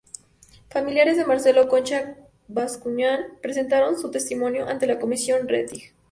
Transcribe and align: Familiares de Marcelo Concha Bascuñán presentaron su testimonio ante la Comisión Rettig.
Familiares 0.71 1.15
de 1.15 1.25
Marcelo 1.25 1.67
Concha 1.67 2.17
Bascuñán 2.47 3.37
presentaron 3.39 3.99
su 3.99 4.09
testimonio 4.09 4.67
ante 4.67 4.87
la 4.87 4.97
Comisión 4.97 5.47
Rettig. 5.47 5.93